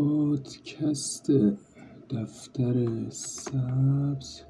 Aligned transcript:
پادکست 0.00 1.30
دفتر 2.10 3.08
سبز 3.10 4.40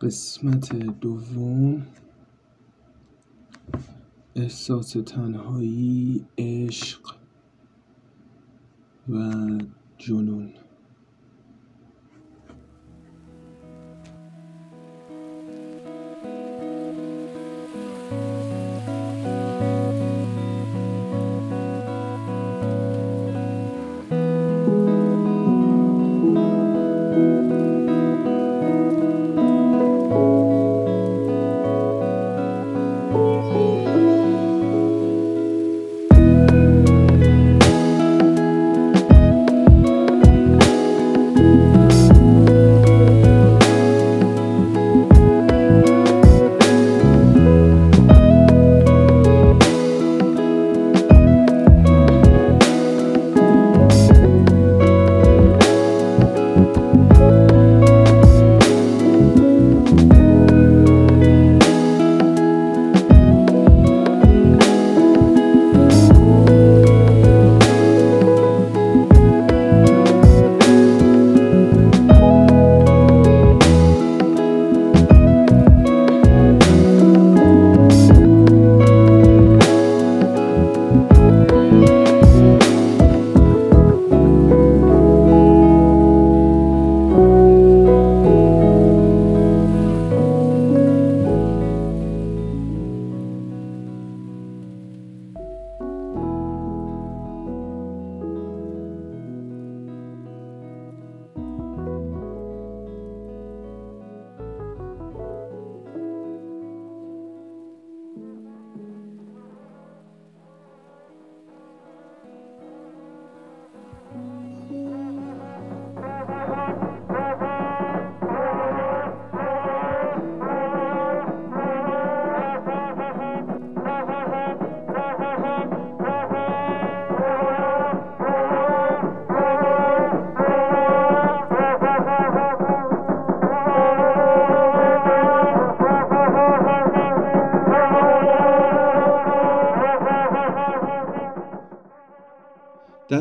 قسمت 0.00 0.74
دوم. 1.00 1.86
احساس 4.36 4.92
تنهایی 4.92 6.26
عشق 6.38 7.14
و 9.08 9.32
جنون. 9.98 10.52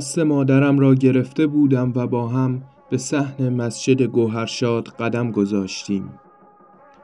دست 0.01 0.19
مادرم 0.19 0.79
را 0.79 0.95
گرفته 0.95 1.47
بودم 1.47 1.94
و 1.95 2.07
با 2.07 2.28
هم 2.28 2.62
به 2.89 2.97
صحن 2.97 3.50
مسجد 3.50 4.01
گوهرشاد 4.01 4.88
قدم 4.88 5.31
گذاشتیم. 5.31 6.09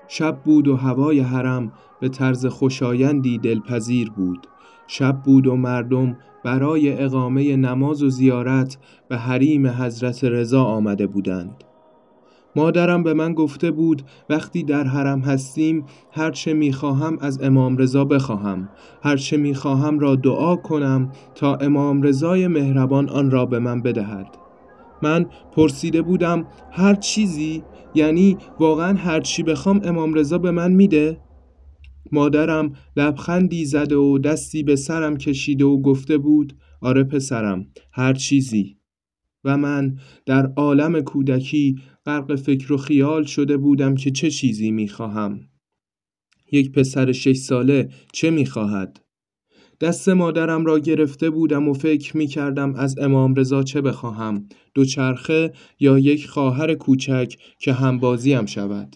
شب 0.08 0.38
بود 0.46 0.68
و 0.68 0.75
هوای 0.75 1.19
حرم 1.19 1.72
به 2.00 2.09
طرز 2.09 2.46
خوشایندی 2.46 3.38
دلپذیر 3.38 4.09
بود. 4.09 4.47
شب 4.88 5.22
بود 5.24 5.47
و 5.47 5.56
مردم 5.56 6.18
برای 6.44 7.03
اقامه 7.03 7.56
نماز 7.56 8.03
و 8.03 8.09
زیارت 8.09 8.78
به 9.09 9.18
حریم 9.18 9.68
حضرت 9.68 10.24
رضا 10.24 10.63
آمده 10.63 11.07
بودند. 11.07 11.63
مادرم 12.57 13.03
به 13.03 13.13
من 13.13 13.34
گفته 13.34 13.72
بود 13.72 14.01
وقتی 14.29 14.63
در 14.63 14.84
حرم 14.84 15.19
هستیم 15.19 15.85
هرچه 16.12 16.53
می‌خواهم 16.53 17.18
از 17.22 17.41
امام 17.41 17.78
رضا 17.78 18.06
بخواهم. 18.06 18.69
هرچه 19.03 19.38
می‌خواهم 19.38 20.00
را 20.00 20.16
دعا 20.16 20.56
کنم 20.56 21.12
تا 21.35 21.56
امام 21.56 22.01
رضای 22.01 22.47
مهربان 22.47 23.09
آن 23.09 23.31
را 23.31 23.45
به 23.45 23.59
من 23.59 23.81
بدهد. 23.81 24.28
من 25.01 25.25
پرسیده 25.51 26.01
بودم 26.01 26.47
هر 26.72 26.95
چیزی؟ 26.95 27.63
یعنی 27.95 28.38
واقعا 28.59 28.97
هر 28.97 29.19
چی 29.19 29.44
بخوام 29.44 29.81
امام 29.84 30.13
رضا 30.13 30.38
به 30.38 30.51
من 30.51 30.72
میده؟ 30.72 31.18
مادرم 32.12 32.74
لبخندی 32.95 33.66
زده 33.66 33.95
و 33.95 34.18
دستی 34.18 34.63
به 34.63 34.75
سرم 34.75 35.18
کشیده 35.18 35.66
و 35.66 35.81
گفته 35.81 36.18
بود 36.18 36.53
آره 36.81 37.03
پسرم 37.03 37.68
هر 37.91 38.13
چیزی. 38.13 38.77
و 39.47 39.58
من 39.58 39.97
در 40.25 40.46
عالم 40.56 41.02
کودکی 41.02 41.81
غرق 42.06 42.35
فکر 42.35 42.74
و 42.74 42.78
خیال 42.78 43.24
شده 43.24 43.58
بودم 43.58 43.96
که 43.96 44.12
چه 44.12 44.31
چیزی 44.31 44.72
می‌خواهم. 44.72 45.40
یک 46.52 46.72
پسر 46.72 47.12
شش 47.12 47.35
ساله 47.35 47.90
چه 48.13 48.30
می‌خواهد؟ 48.30 49.02
دست 49.81 50.09
مادرم 50.09 50.66
را 50.66 50.80
گرفته 50.80 51.30
بودم 51.30 51.68
و 51.68 51.74
فکر 51.74 52.18
می 52.18 52.28
کردم 52.28 52.75
از 52.75 53.00
امام 53.00 53.34
رضا 53.36 53.63
چه 53.63 53.81
بخواهم 53.81 54.50
دوچرخه 54.74 55.53
یا 55.80 56.00
یک 56.00 56.28
خواهر 56.28 56.74
کوچک 56.74 57.36
که 57.59 57.74
همبازیم 57.74 58.46
شود؟ 58.46 58.96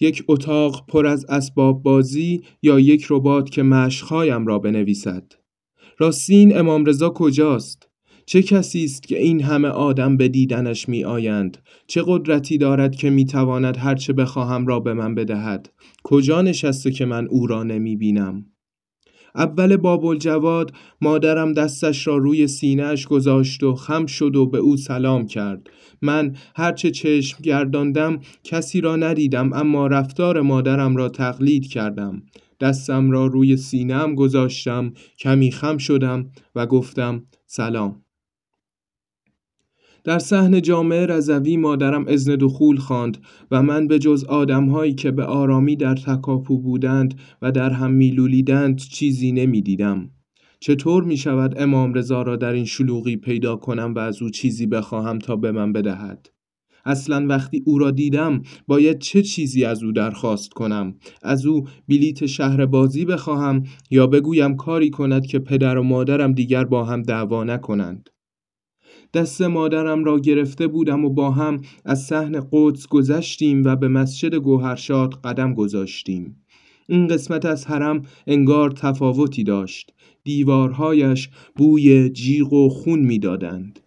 یک 0.00 0.24
اتاق 0.28 0.86
پر 0.86 1.06
از 1.06 1.24
اسباب 1.24 1.82
بازی 1.82 2.42
یا 2.62 2.80
یک 2.80 3.06
ربات 3.10 3.50
که 3.50 3.62
مشقهایم 3.62 4.46
را 4.46 4.58
بنویسد؟ 4.58 5.32
راستین 5.98 6.58
امام 6.58 6.84
رضا 6.84 7.10
کجاست؟ 7.10 7.91
چه 8.26 8.42
کسی 8.42 8.84
است 8.84 9.02
که 9.02 9.18
این 9.18 9.42
همه 9.42 9.68
آدم 9.68 10.16
به 10.16 10.28
دیدنش 10.28 10.88
می 10.88 11.04
آیند 11.04 11.58
چه 11.86 12.02
قدرتی 12.06 12.58
دارد 12.58 12.96
که 12.96 13.10
می 13.10 13.24
تواند 13.24 13.76
هرچه 13.76 14.12
بخواهم 14.12 14.66
را 14.66 14.80
به 14.80 14.94
من 14.94 15.14
بدهد؟ 15.14 15.70
کجا 16.04 16.42
نشسته 16.42 16.90
که 16.90 17.04
من 17.04 17.26
او 17.26 17.46
را 17.46 17.62
نمی 17.62 17.96
بینم 17.96 18.46
اول 19.34 19.76
باب 19.76 20.04
الجواد 20.04 20.72
مادرم 21.00 21.52
دستش 21.52 22.06
را 22.06 22.16
روی 22.16 22.46
سینهش 22.46 23.06
گذاشت 23.06 23.62
و 23.62 23.74
خم 23.74 24.06
شد 24.06 24.36
و 24.36 24.46
به 24.46 24.58
او 24.58 24.76
سلام 24.76 25.26
کرد. 25.26 25.70
من 26.02 26.36
هرچه 26.56 26.90
چشم 26.90 27.42
گرداندم 27.42 28.20
کسی 28.44 28.80
را 28.80 28.96
ندیدم 28.96 29.52
اما 29.52 29.86
رفتار 29.86 30.40
مادرم 30.40 30.96
را 30.96 31.08
تقلید 31.08 31.66
کردم. 31.66 32.22
دستم 32.60 33.10
را 33.10 33.26
روی 33.26 33.56
سینم 33.56 34.14
گذاشتم 34.14 34.92
کمی 35.18 35.50
خم 35.50 35.78
شدم 35.78 36.30
و 36.54 36.66
گفتم 36.66 37.22
سلام. 37.46 38.01
در 40.04 40.18
صحن 40.18 40.62
جامع 40.62 41.06
رضوی 41.06 41.56
مادرم 41.56 42.04
اذن 42.08 42.36
دخول 42.36 42.76
خواند 42.76 43.18
و 43.50 43.62
من 43.62 43.86
به 43.86 43.98
جز 43.98 44.24
آدمهایی 44.24 44.94
که 44.94 45.10
به 45.10 45.24
آرامی 45.24 45.76
در 45.76 45.94
تکاپو 45.94 46.58
بودند 46.58 47.14
و 47.42 47.52
در 47.52 47.70
هم 47.70 47.90
میلولیدند 47.90 48.78
چیزی 48.78 49.32
نمی‌دیدم. 49.32 50.10
چطور 50.60 51.04
می 51.04 51.16
شود 51.16 51.54
امام 51.56 51.94
رضا 51.94 52.22
را 52.22 52.36
در 52.36 52.52
این 52.52 52.64
شلوغی 52.64 53.16
پیدا 53.16 53.56
کنم 53.56 53.94
و 53.94 53.98
از 53.98 54.22
او 54.22 54.30
چیزی 54.30 54.66
بخواهم 54.66 55.18
تا 55.18 55.36
به 55.36 55.52
من 55.52 55.72
بدهد؟ 55.72 56.30
اصلا 56.84 57.26
وقتی 57.28 57.62
او 57.66 57.78
را 57.78 57.90
دیدم 57.90 58.42
باید 58.66 58.98
چه 58.98 59.22
چیزی 59.22 59.64
از 59.64 59.82
او 59.82 59.92
درخواست 59.92 60.52
کنم؟ 60.52 60.94
از 61.22 61.46
او 61.46 61.64
بلیت 61.88 62.26
شهر 62.26 62.66
بازی 62.66 63.04
بخواهم 63.04 63.62
یا 63.90 64.06
بگویم 64.06 64.56
کاری 64.56 64.90
کند 64.90 65.26
که 65.26 65.38
پدر 65.38 65.78
و 65.78 65.82
مادرم 65.82 66.32
دیگر 66.32 66.64
با 66.64 66.84
هم 66.84 67.02
دعوا 67.02 67.44
نکنند؟ 67.44 68.11
دست 69.14 69.42
مادرم 69.42 70.04
را 70.04 70.18
گرفته 70.18 70.66
بودم 70.66 71.04
و 71.04 71.10
با 71.10 71.30
هم 71.30 71.60
از 71.84 72.02
صحن 72.02 72.46
قدس 72.52 72.86
گذشتیم 72.86 73.64
و 73.64 73.76
به 73.76 73.88
مسجد 73.88 74.34
گوهرشاد 74.34 75.14
قدم 75.14 75.54
گذاشتیم. 75.54 76.36
این 76.88 77.06
قسمت 77.06 77.44
از 77.44 77.66
حرم 77.66 78.02
انگار 78.26 78.70
تفاوتی 78.70 79.44
داشت. 79.44 79.92
دیوارهایش 80.24 81.30
بوی 81.56 82.08
جیغ 82.08 82.52
و 82.52 82.68
خون 82.68 83.00
می‌دادند. 83.00 83.80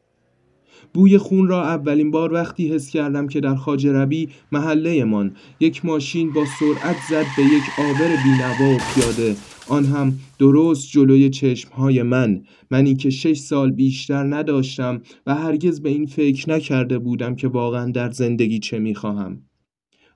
بوی 0.96 1.18
خون 1.18 1.48
را 1.48 1.64
اولین 1.64 2.12
بار 2.12 2.34
وقتی 2.34 2.68
حس 2.68 2.90
کردم 2.90 3.28
که 3.28 3.40
در 3.40 3.56
خاج 3.56 3.88
ربی 3.88 4.30
محله 4.52 5.04
من 5.04 5.32
یک 5.60 5.86
ماشین 5.86 6.34
با 6.34 6.46
سرعت 6.60 6.96
زد 7.10 7.26
به 7.38 7.44
یک 7.44 7.64
آبر 7.78 8.16
بینوا 8.24 8.76
و 8.76 8.78
پیاده. 8.94 9.36
آن 9.68 9.86
هم 9.86 10.14
درست 10.40 10.92
جلوی 10.92 11.30
چشمهای 11.30 12.04
من. 12.04 12.44
منی 12.72 12.96
که 12.96 13.10
شش 13.10 13.38
سال 13.38 13.72
بیشتر 13.72 14.24
نداشتم 14.24 15.02
و 15.28 15.36
هرگز 15.36 15.82
به 15.82 15.90
این 15.90 16.06
فکر 16.06 16.50
نکرده 16.50 17.00
بودم 17.00 17.36
که 17.36 17.48
واقعا 17.48 17.92
در 17.92 18.12
زندگی 18.12 18.60
چه 18.60 18.80
می‌خواهم. 18.80 19.42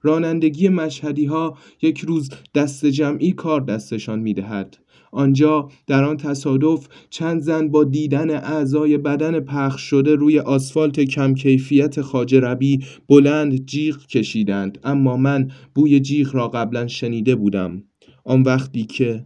رانندگی 0.02 0.70
مشهدی 0.70 1.26
ها 1.26 1.58
یک 1.82 2.00
روز 2.00 2.30
دست 2.56 2.86
جمعی 2.86 3.32
کار 3.32 3.62
دستشان 3.62 4.20
می‌دهد. 4.20 4.78
آنجا 5.12 5.70
در 5.88 6.04
آن 6.04 6.18
تصادف 6.18 6.88
چند 7.10 7.42
زن 7.42 7.68
با 7.68 7.84
دیدن 7.84 8.30
اعضای 8.30 8.98
بدن 8.98 9.40
پخش 9.40 9.82
شده 9.82 10.16
روی 10.16 10.40
آسفالت 10.40 11.00
کم 11.00 11.34
کیفیت 11.34 12.02
خاجربی 12.02 12.80
بلند 13.08 13.66
جیغ 13.66 14.06
کشیدند. 14.08 14.78
اما 14.84 15.18
من 15.18 15.52
بوی 15.76 16.00
جیغ 16.00 16.36
را 16.36 16.48
قبلا 16.48 16.88
شنیده 16.88 17.36
بودم. 17.36 17.84
آن 18.26 18.42
وقتی 18.42 18.84
که 18.84 19.26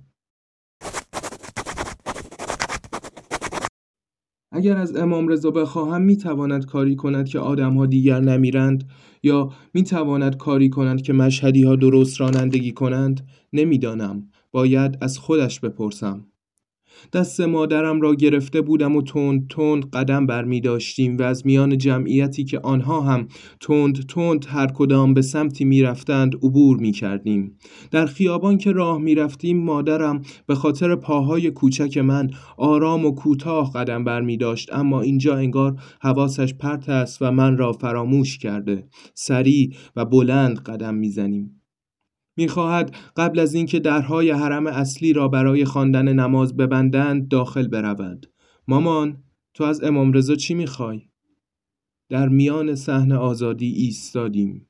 اگر 4.51 4.77
از 4.77 4.95
امام 4.95 5.27
رضا 5.27 5.51
بخواهم 5.51 6.01
می 6.01 6.17
تواند 6.17 6.65
کاری 6.65 6.95
کند 6.95 7.27
که 7.27 7.39
آدم 7.39 7.73
ها 7.73 7.85
دیگر 7.85 8.19
نمیرند 8.19 8.83
یا 9.23 9.51
می 9.73 9.83
تواند 9.83 10.37
کاری 10.37 10.69
کند 10.69 11.01
که 11.01 11.13
مشهدی 11.13 11.63
ها 11.63 11.75
درست 11.75 12.21
رانندگی 12.21 12.71
کنند؟ 12.71 13.27
نمی‌دانم. 13.53 14.29
باید 14.53 14.97
از 15.01 15.17
خودش 15.17 15.59
بپرسم. 15.59 16.25
دست 17.13 17.41
مادرم 17.41 18.01
را 18.01 18.15
گرفته 18.15 18.61
بودم 18.61 18.95
و 18.95 19.01
تند 19.01 19.47
تند 19.49 19.89
قدم 19.89 20.25
بر 20.25 20.43
می 20.43 20.61
داشتیم 20.61 21.17
و 21.17 21.21
از 21.21 21.45
میان 21.45 21.77
جمعیتی 21.77 22.43
که 22.43 22.59
آنها 22.59 23.01
هم 23.01 23.27
تند 23.59 24.05
تند 24.05 24.45
هر 24.49 24.67
کدام 24.67 25.13
به 25.13 25.21
سمتی 25.21 25.65
می 25.65 25.81
رفتند 25.81 26.35
عبور 26.35 26.77
می 26.77 26.91
کردیم. 26.91 27.57
در 27.91 28.05
خیابان 28.05 28.57
که 28.57 28.71
راه 28.71 28.97
می 28.97 29.15
رفتیم 29.15 29.63
مادرم 29.63 30.21
به 30.47 30.55
خاطر 30.55 30.95
پاهای 30.95 31.51
کوچک 31.51 31.97
من 31.97 32.29
آرام 32.57 33.05
و 33.05 33.11
کوتاه 33.11 33.73
قدم 33.73 34.03
بر 34.03 34.21
می 34.21 34.37
داشت 34.37 34.73
اما 34.73 35.01
اینجا 35.01 35.37
انگار 35.37 35.75
حواسش 36.01 36.53
پرت 36.53 36.89
است 36.89 37.21
و 37.21 37.31
من 37.31 37.57
را 37.57 37.71
فراموش 37.71 38.37
کرده. 38.37 38.87
سریع 39.13 39.73
و 39.95 40.05
بلند 40.05 40.59
قدم 40.59 40.95
می‌زنیم 40.95 41.62
می‌خواهد 42.37 42.95
قبل 43.17 43.39
از 43.39 43.53
اینکه 43.53 43.79
درهای 43.79 44.31
حرم 44.31 44.67
اصلی 44.67 45.13
را 45.13 45.27
برای 45.27 45.65
خواندن 45.65 46.13
نماز 46.13 46.57
ببندند 46.57 47.27
داخل 47.27 47.67
برود. 47.67 48.29
مامان 48.67 49.23
تو 49.53 49.63
از 49.63 49.83
امام 49.83 50.13
رضا 50.13 50.35
چی 50.35 50.53
می‌خوای؟ 50.53 51.01
در 52.09 52.29
میان 52.29 52.75
صحنه 52.75 53.15
آزادی 53.15 53.71
ایستادیم. 53.71 54.67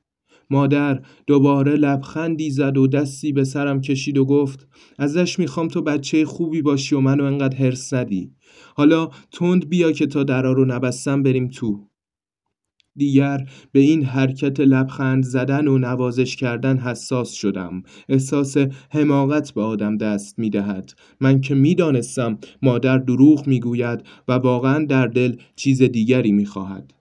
مادر 0.50 1.02
دوباره 1.26 1.72
لبخندی 1.72 2.50
زد 2.50 2.76
و 2.76 2.86
دستی 2.86 3.32
به 3.32 3.44
سرم 3.44 3.80
کشید 3.80 4.18
و 4.18 4.24
گفت 4.24 4.68
ازش 4.98 5.38
می‌خوام 5.38 5.68
تو 5.68 5.82
بچه 5.82 6.24
خوبی 6.24 6.62
باشی 6.62 6.94
و 6.94 7.00
منو 7.00 7.24
انقدر 7.24 7.56
هرس 7.56 7.94
ندی. 7.94 8.32
حالا 8.76 9.08
تند 9.32 9.68
بیا 9.68 9.92
که 9.92 10.06
تا 10.06 10.24
درا 10.24 10.52
رو 10.52 10.64
نبستم 10.64 11.22
بریم 11.22 11.48
تو. 11.48 11.88
دیگر 12.96 13.48
به 13.72 13.80
این 13.80 14.04
حرکت 14.04 14.60
لبخند 14.60 15.24
زدن 15.24 15.68
و 15.68 15.78
نوازش 15.78 16.36
کردن 16.36 16.78
حساس 16.78 17.32
شدم. 17.32 17.82
احساس 18.08 18.56
حماقت 18.90 19.52
به 19.54 19.62
آدم 19.62 19.96
دست 19.96 20.38
می 20.38 20.50
دهد 20.50 20.92
من 21.20 21.40
که 21.40 21.54
می 21.54 21.74
دانستم 21.74 22.38
مادر 22.62 22.98
دروغ 22.98 23.46
می 23.46 23.60
گوید 23.60 24.00
و 24.28 24.32
واقعا 24.32 24.84
در 24.84 25.06
دل 25.06 25.36
چیز 25.56 25.82
دیگری 25.82 26.32
می 26.32 26.46
خواهد 26.46 26.94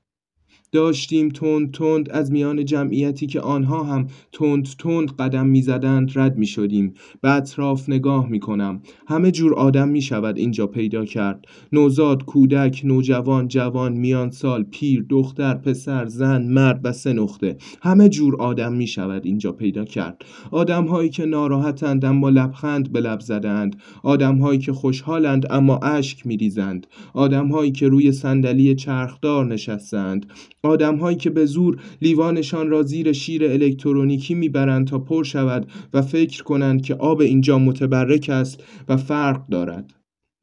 داشتیم 0.73 1.29
تند 1.29 1.71
تند 1.71 2.09
از 2.09 2.31
میان 2.31 2.65
جمعیتی 2.65 3.27
که 3.27 3.41
آنها 3.41 3.83
هم 3.83 4.07
تند 4.31 4.67
تند 4.79 5.11
قدم 5.11 5.47
می‌زدند 5.47 6.11
رد 6.15 6.37
می 6.37 6.45
شدیم 6.45 6.93
به 7.21 7.31
اطراف 7.31 7.89
نگاه 7.89 8.29
می 8.29 8.39
کنم 8.39 8.81
همه 9.07 9.31
جور 9.31 9.53
آدم 9.53 9.89
می 9.89 10.01
شود 10.01 10.37
اینجا 10.37 10.67
پیدا 10.67 11.05
کرد. 11.05 11.45
نوزاد 11.73 12.25
کودک 12.25 12.81
نوجوان 12.83 13.47
جوان 13.47 13.93
میان 13.93 14.29
سال 14.29 14.63
پیر 14.63 15.05
دختر 15.09 15.53
پسر 15.53 16.05
زن 16.05 16.41
مرد 16.41 16.81
و 16.83 16.91
سه 16.91 17.13
نقطه. 17.13 17.57
همه 17.81 18.09
جور 18.09 18.41
آدم 18.41 18.73
می 18.73 18.87
شود 18.87 19.25
اینجا 19.25 19.51
پیدا 19.51 19.85
کرد. 19.85 20.21
آدم 20.51 20.85
هایی 20.85 21.09
که 21.09 21.25
ناراحتند 21.25 22.05
اما 22.05 22.29
لبخند 22.29 22.91
به 22.91 22.99
لب 22.99 23.19
زدند. 23.19 23.75
آدم 24.03 24.37
هایی 24.37 24.59
که 24.59 24.73
خوشحالند 24.73 25.45
اما 25.49 25.77
اشک 25.77 26.27
می 26.27 26.37
ریزند 26.37 26.87
آدم 27.13 27.47
هایی 27.47 27.71
که 27.71 27.87
روی 27.87 28.11
صندلی 28.11 28.75
چرخدار 28.75 29.45
نشستند. 29.45 30.25
هایی 30.65 31.17
که 31.17 31.29
به 31.29 31.45
زور 31.45 31.81
لیوانشان 32.01 32.69
را 32.69 32.83
زیر 32.83 33.11
شیر 33.11 33.43
الکترونیکی 33.43 34.35
می‌برند 34.35 34.87
تا 34.87 34.99
پر 34.99 35.23
شود 35.23 35.71
و 35.93 36.01
فکر 36.01 36.43
کنند 36.43 36.81
که 36.81 36.95
آب 36.95 37.21
اینجا 37.21 37.59
متبرک 37.59 38.29
است 38.29 38.63
و 38.87 38.97
فرق 38.97 39.47
دارد 39.47 39.93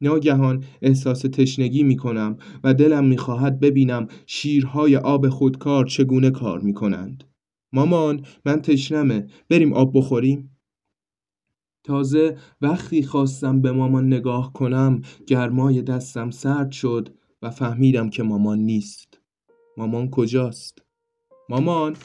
ناگهان 0.00 0.64
احساس 0.82 1.20
تشنگی 1.20 1.82
می 1.82 1.96
کنم 1.96 2.36
و 2.64 2.74
دلم 2.74 3.04
می 3.04 3.16
خواهد 3.16 3.60
ببینم 3.60 4.08
شیرهای 4.26 4.96
آب 4.96 5.28
خودکار 5.28 5.86
چگونه 5.86 6.30
کار 6.30 6.60
می 6.60 6.74
کنند. 6.74 7.24
مامان 7.72 8.24
من 8.46 8.62
تشنمه 8.62 9.26
بریم 9.48 9.72
آب 9.72 9.98
بخوریم؟ 9.98 10.56
تازه 11.84 12.36
وقتی 12.60 13.02
خواستم 13.02 13.60
به 13.60 13.72
مامان 13.72 14.06
نگاه 14.06 14.52
کنم 14.52 15.02
گرمای 15.26 15.82
دستم 15.82 16.30
سرد 16.30 16.72
شد 16.72 17.08
و 17.42 17.50
فهمیدم 17.50 18.10
که 18.10 18.22
مامان 18.22 18.58
نیست. 18.58 19.19
مامان 19.76 20.10
کجاست؟ 20.10 20.82
مامان. 21.48 21.96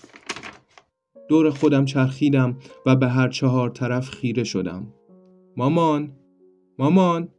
دور 1.27 1.49
خودم 1.49 1.85
چرخیدم 1.85 2.57
و 2.85 2.95
به 2.95 3.07
هر 3.07 3.29
چهار 3.29 3.69
طرف 3.69 4.09
خیره 4.09 4.43
شدم. 4.43 4.87
مامان. 5.57 6.11
مامان. 6.79 7.29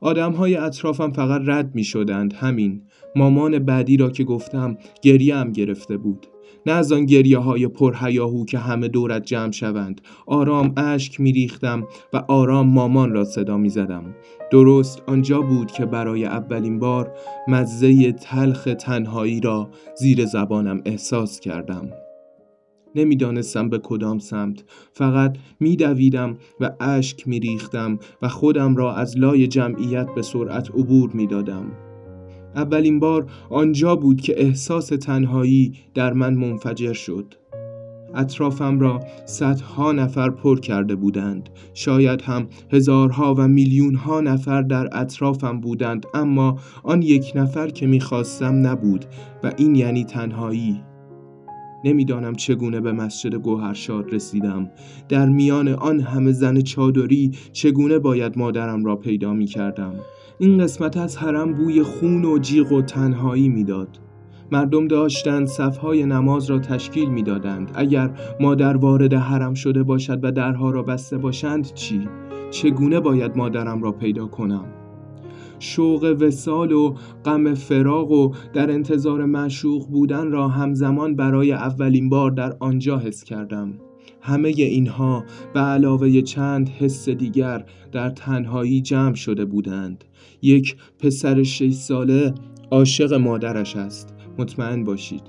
آدم 0.00 0.32
های 0.32 0.56
اطرافم 0.56 1.12
فقط 1.12 1.42
رد 1.44 1.74
می 1.74 1.84
شدند 1.84 2.32
همین. 2.32 2.82
مامان 3.16 3.58
بعدی 3.58 3.96
را 3.96 4.10
که 4.10 4.24
گفتم 4.24 4.78
گریه 5.02 5.36
هم 5.36 5.52
گرفته 5.52 5.96
بود. 5.96 6.26
نه 6.66 6.72
از 6.72 6.92
آن 6.92 7.06
گریه 7.06 7.38
های 7.38 7.68
پرهیاهو 7.68 8.44
که 8.44 8.58
همه 8.58 8.88
دورت 8.88 9.24
جمع 9.24 9.52
شوند. 9.52 10.00
آرام 10.26 10.72
اشک 10.76 11.20
می 11.20 11.32
ریختم 11.32 11.86
و 12.12 12.16
آرام 12.28 12.68
مامان 12.68 13.12
را 13.12 13.24
صدا 13.24 13.56
می 13.56 13.68
زدم 13.68 14.14
درست 14.50 15.02
آنجا 15.06 15.40
بود 15.40 15.70
که 15.70 15.86
برای 15.86 16.24
اولین 16.24 16.78
بار 16.78 17.12
مزه 17.48 18.12
تلخ 18.12 18.68
تنهایی 18.78 19.40
را 19.40 19.68
زیر 19.98 20.24
زبانم 20.24 20.82
احساس 20.84 21.40
کردم. 21.40 21.90
نمی‌دانستم 22.94 23.68
به 23.68 23.78
کدام 23.78 24.18
سمت. 24.18 24.64
فقط 24.92 25.36
میدویدم 25.60 26.36
و 26.60 26.70
اشک 26.80 27.28
میریختم 27.28 27.98
و 28.22 28.28
خودم 28.28 28.76
را 28.76 28.94
از 28.94 29.18
لای 29.18 29.46
جمعیت 29.46 30.08
به 30.14 30.22
سرعت 30.22 30.70
عبور 30.70 31.10
می‌دادم. 31.14 31.87
اولین 32.54 33.00
بار 33.00 33.26
آنجا 33.50 33.96
بود 33.96 34.20
که 34.20 34.42
احساس 34.42 34.86
تنهایی 34.86 35.72
در 35.94 36.12
من 36.12 36.34
منفجر 36.34 36.92
شد. 36.92 37.34
اطرافم 38.14 38.80
را 38.80 39.00
صدها 39.26 39.92
نفر 39.92 40.30
پر 40.30 40.60
کرده 40.60 40.94
بودند. 40.94 41.48
شاید 41.74 42.22
هم 42.22 42.46
هزارها 42.72 43.34
و 43.34 43.48
میلیونها 43.48 44.20
نفر 44.20 44.62
در 44.62 44.88
اطرافم 44.92 45.60
بودند 45.60 46.06
اما 46.14 46.58
آن 46.82 47.02
یک 47.02 47.32
نفر 47.34 47.68
که 47.68 47.86
می‌خواستم 47.86 48.66
نبود 48.66 49.04
و 49.44 49.52
این 49.56 49.74
یعنی 49.74 50.04
تنهایی. 50.04 50.80
نمی‌دانم 51.84 52.34
چگونه 52.34 52.80
به 52.80 52.92
مسجد 52.92 53.34
گوهرشاد 53.34 54.14
رسیدم. 54.14 54.70
در 55.08 55.28
میان 55.28 55.68
آن 55.68 56.00
همه 56.00 56.32
زن 56.32 56.60
چادری 56.60 57.30
چگونه 57.52 57.98
باید 57.98 58.38
مادرم 58.38 58.84
را 58.84 58.96
پیدا 58.96 59.32
می 59.32 59.46
کردم 59.46 59.94
این 60.40 60.58
قسمت 60.58 60.96
از 60.96 61.16
حرم 61.16 61.52
بوی 61.52 61.82
خون 61.82 62.24
و 62.24 62.38
جیغ 62.38 62.72
و 62.72 62.82
تنهایی 62.82 63.48
می‌داد. 63.48 63.88
مردم 64.52 64.88
داشتند 64.88 65.46
صفهای 65.46 66.06
نماز 66.06 66.50
را 66.50 66.58
تشکیل 66.58 67.08
می‌دادند. 67.08 67.70
اگر 67.74 68.10
مادر 68.40 68.76
وارد 68.76 69.14
حرم 69.14 69.54
شده 69.54 69.82
باشد 69.82 70.24
و 70.24 70.32
درها 70.32 70.70
را 70.70 70.82
بسته 70.82 71.18
باشند 71.18 71.72
چی؟ 71.72 72.08
چگونه 72.50 73.00
باید 73.00 73.36
مادرم 73.36 73.82
را 73.82 73.92
پیدا 73.92 74.26
کنم؟ 74.26 74.64
شوق 75.58 76.16
وسال 76.20 76.72
و 76.72 76.94
غم 77.24 77.54
فراق 77.54 78.10
و 78.10 78.32
در 78.52 78.70
انتظار 78.70 79.24
معشوق 79.24 79.88
بودن 79.88 80.30
را 80.30 80.48
همزمان 80.48 81.16
برای 81.16 81.52
اولین 81.52 82.08
بار 82.08 82.30
در 82.30 82.56
آنجا 82.60 82.98
حس 82.98 83.24
کردم 83.24 83.74
همه 84.20 84.48
اینها 84.48 85.24
به 85.54 85.60
علاوه 85.60 86.22
چند 86.22 86.68
حس 86.68 87.08
دیگر 87.08 87.64
در 87.92 88.10
تنهایی 88.10 88.80
جمع 88.80 89.14
شده 89.14 89.44
بودند. 89.44 90.04
یک 90.42 90.76
پسر 90.98 91.42
شش 91.42 91.72
ساله 91.72 92.34
عاشق 92.70 93.12
مادرش 93.12 93.76
است. 93.76 94.14
مطمئن 94.38 94.84
باشید. 94.84 95.22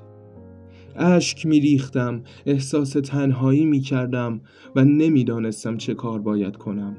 اشک 0.95 1.45
میریختم 1.45 2.21
احساس 2.45 2.91
تنهایی 2.91 3.65
می‌کردم 3.65 4.41
و 4.75 4.83
نمی‌دانستم 4.83 5.77
چه 5.77 5.93
کار 5.93 6.19
باید 6.19 6.57
کنم. 6.57 6.97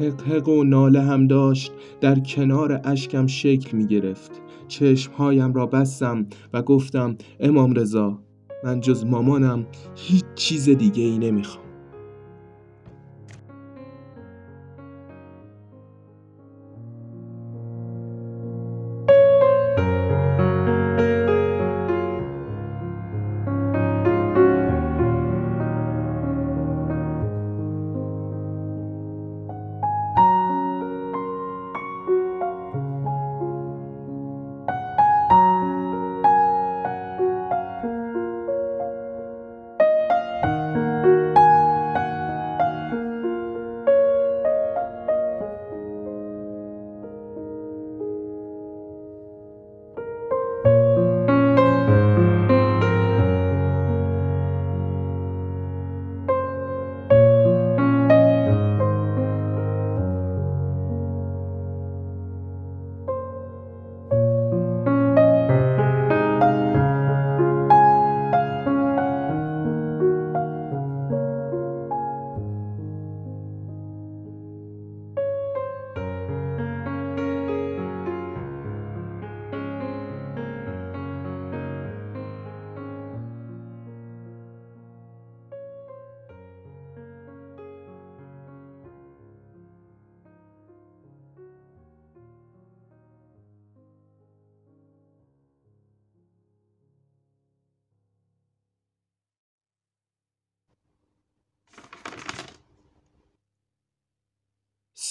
حق 0.00 0.48
و 0.48 0.64
ناله 0.64 1.02
هم 1.02 1.26
داشت 1.26 1.72
در 2.00 2.18
کنار 2.18 2.80
اشکم 2.84 3.26
شکل 3.26 3.76
می 3.76 3.86
گرفت. 3.86 4.30
چشمهایم 4.68 5.52
را 5.52 5.66
بستم 5.66 6.26
و 6.52 6.62
گفتم 6.62 7.16
امام 7.40 7.72
رضا 7.72 8.18
من 8.64 8.80
جز 8.80 9.04
مامانم 9.04 9.66
هیچ 9.96 10.24
چیز 10.34 10.68
دیگه 10.68 11.02
ای 11.02 11.18
نمی‌خوام. 11.18 11.69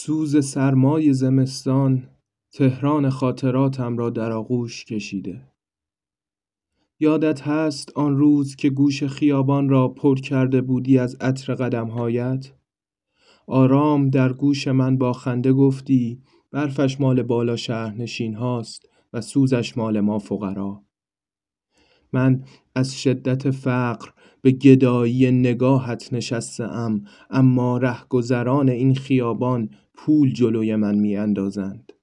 سوز 0.09 0.45
سرمای 0.45 1.13
زمستان 1.13 2.09
تهران 2.53 3.09
خاطراتم 3.09 3.97
را 3.97 4.09
در 4.09 4.31
آغوش 4.31 4.85
کشیده. 4.85 5.51
یادت 6.99 7.41
هست 7.41 7.97
آن 7.97 8.17
روز 8.17 8.55
که 8.55 8.69
گوش 8.69 9.03
خیابان 9.03 9.69
را 9.69 9.87
پر 9.87 10.19
کرده 10.19 10.61
بودی 10.61 10.97
از 10.99 11.15
عطر 11.15 11.55
قدمهایت؟ 11.55 12.53
آرام 13.47 14.09
در 14.09 14.33
گوش 14.33 14.67
من 14.67 14.97
با 14.97 15.13
خنده 15.13 15.53
گفتی 15.53 16.21
برفش 16.51 16.99
مال 16.99 17.23
بالا 17.23 17.55
شهرنشین 17.55 18.35
هاست 18.35 18.89
و 19.13 19.21
سوزش 19.21 19.77
مال 19.77 19.99
ما 19.99 20.19
فقرا. 20.19 20.83
من 22.13 22.43
از 22.75 23.01
شدت 23.01 23.51
فقر 23.51 24.09
به 24.41 24.51
گدایی 24.51 25.31
نگاهت 25.31 26.13
نشسته 26.13 26.63
اما 27.29 27.77
رهگذران 27.77 28.69
این 28.69 28.95
خیابان 28.95 29.69
پول 29.93 30.33
جلوی 30.33 30.75
من 30.75 30.95
می 30.95 31.17
اندازند. 31.17 31.93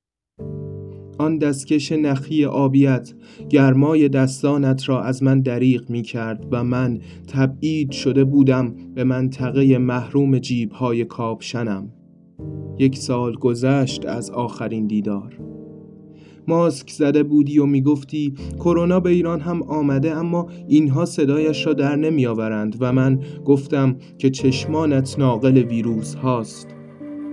آن 1.18 1.38
دستکش 1.38 1.92
نخی 1.92 2.44
آبیت 2.44 3.14
گرمای 3.48 4.08
دستانت 4.08 4.88
را 4.88 5.02
از 5.02 5.22
من 5.22 5.40
دریغ 5.40 5.90
می 5.90 6.02
کرد 6.02 6.46
و 6.50 6.64
من 6.64 6.98
تبعید 7.28 7.90
شده 7.90 8.24
بودم 8.24 8.74
به 8.94 9.04
منطقه 9.04 9.78
محروم 9.78 10.38
جیبهای 10.38 11.04
کابشنم 11.04 11.92
یک 12.78 12.96
سال 12.96 13.34
گذشت 13.34 14.06
از 14.06 14.30
آخرین 14.30 14.86
دیدار 14.86 15.55
ماسک 16.48 16.90
زده 16.90 17.22
بودی 17.22 17.58
و 17.58 17.66
می‌گفتی 17.66 18.34
کرونا 18.58 19.00
به 19.00 19.10
ایران 19.10 19.40
هم 19.40 19.62
آمده 19.62 20.16
اما 20.16 20.46
اینها 20.68 21.04
صدایش 21.04 21.66
را 21.66 21.72
در 21.72 21.96
نمی 21.96 22.26
آورند 22.26 22.76
و 22.80 22.92
من 22.92 23.20
گفتم 23.44 23.96
که 24.18 24.30
چشمانت 24.30 25.18
ناقل 25.18 25.58
ویروس 25.58 26.14
هاست. 26.14 26.68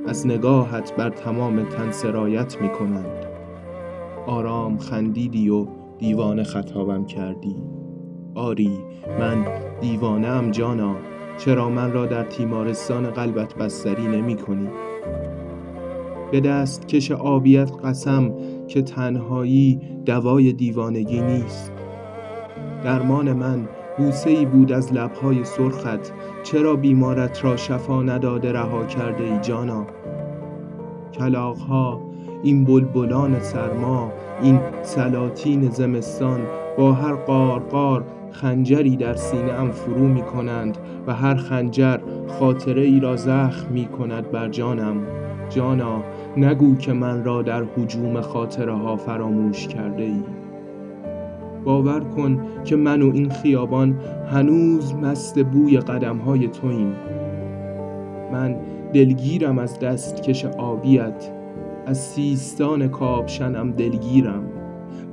از 0.08 0.28
نگاهت 0.28 0.96
بر 0.96 1.10
تمام 1.10 1.64
تن 1.64 1.92
سرایت 1.92 2.62
می 2.62 2.70
کنند 2.70 3.26
آرام 4.28 4.78
خندیدی 4.78 5.50
و 5.50 5.68
دیوانه 5.98 6.44
خطابم 6.44 7.06
کردی. 7.06 7.56
آری 8.36 8.72
من 9.20 9.46
دیوانه 9.82 10.28
ام 10.28 10.52
جانا 10.52 10.96
چرا 11.38 11.70
من 11.70 11.92
را 11.92 12.06
در 12.06 12.24
تیمارستان 12.24 13.10
قلبت 13.10 13.56
بستری 13.56 14.08
نمی 14.08 14.36
کنی؟ 14.36 14.70
به 16.32 16.40
دست 16.40 16.88
کش 16.88 17.12
آبیت 17.12 17.72
قسم 17.84 18.34
که 18.74 18.82
تنهایی 18.82 19.80
دوای 20.06 20.54
دیوانگی 20.54 21.22
نیست. 21.22 21.72
درمان 22.84 23.34
من 23.34 23.68
بوسه 23.98 24.30
ای 24.30 24.46
بود 24.46 24.72
از 24.72 24.94
لبهای 24.94 25.44
سرخت 25.44 26.14
چرا 26.44 26.76
بیمارت 26.76 27.44
را 27.44 27.56
شفا 27.56 28.04
نداده 28.04 28.52
رها 28.52 28.86
کرده 28.86 29.24
ای 29.24 29.40
جانا؟ 29.42 29.88
کلاغها 31.14 32.02
این 32.44 32.64
بلبلان 32.64 33.40
سرما 33.40 34.12
این 34.42 34.60
سلاطین 34.82 35.70
زمستان 35.70 36.42
با 36.78 36.94
هر 36.94 37.14
قار 37.16 38.06
خنجری 38.32 38.96
در 38.96 39.16
سینه 39.16 39.52
ام 39.52 39.72
فرو 39.72 40.08
می 40.08 40.22
کنند 40.22 40.78
و 41.08 41.14
هر 41.14 41.36
خنجر 41.36 41.98
خاطره 42.40 42.82
ای 42.82 43.00
را 43.00 43.16
زخم 43.16 43.74
می 43.74 43.86
کند 43.86 44.32
بر 44.32 44.50
جانم. 44.50 44.98
جانا 45.56 46.04
نگو 46.38 46.76
که 46.76 46.94
من 46.94 47.24
را 47.24 47.42
در 47.42 47.64
حجوم 47.64 48.22
خاطره 48.22 48.74
ها 48.74 48.96
فراموش 48.96 49.68
کرده 49.68 50.04
ای. 50.04 50.24
باور 51.64 52.00
کن 52.00 52.42
که 52.64 52.76
من 52.76 53.02
و 53.02 53.12
این 53.14 53.30
خیابان 53.30 54.00
هنوز 54.32 54.94
مست 54.94 55.40
بوی 55.40 55.78
قدم 55.78 56.18
های 56.18 56.48
توییم. 56.48 56.96
من 58.32 58.56
دلگیرم 58.94 59.60
از 59.60 59.80
دستکش 59.80 60.46
آبیت 60.46 61.32
از 61.86 61.98
سیستان 61.98 62.88
کابشنم 62.88 63.72
دلگیرم. 63.72 64.44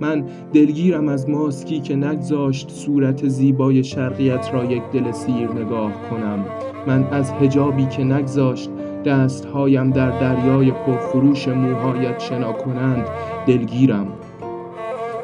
من 0.00 0.24
دلگیرم 0.52 1.08
از 1.08 1.30
ماسکی 1.30 1.80
که 1.80 1.96
نگذاشت 1.96 2.70
صورت 2.70 3.28
زیبای 3.28 3.84
شرقیت 3.84 4.50
را 4.52 4.64
یک 4.64 4.82
دل 4.92 5.12
سیر 5.12 5.50
نگاه 5.50 5.92
کنم. 6.10 6.44
من 6.86 7.04
از 7.04 7.32
هجابی 7.32 7.86
که 7.86 8.04
نگذاشت 8.04 8.70
دستهایم 9.04 9.90
در 9.90 10.10
دریای 10.10 10.70
پرفروش 10.70 11.48
موهایت 11.48 12.18
شنا 12.18 12.52
کنند 12.52 13.04
دلگیرم. 13.46 14.06